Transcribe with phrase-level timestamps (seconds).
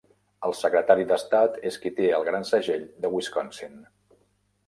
[0.47, 3.77] El Secretari d'Estat és qui té el gran segell de Wisconsin.